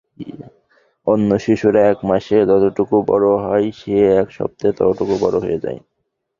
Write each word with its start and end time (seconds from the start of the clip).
অন্য 1.07 1.29
শিশুরা 1.39 1.81
এক 1.91 1.99
মাসে 2.09 2.37
যতটুকু 2.49 2.95
বড় 3.07 3.27
হয় 3.43 3.67
সে 3.79 3.91
এক 4.19 4.27
সপ্তাহে 4.31 4.73
ততটুকু 4.79 5.13
বড় 5.23 5.35
হয়ে 5.43 5.61
যায়। 5.63 5.79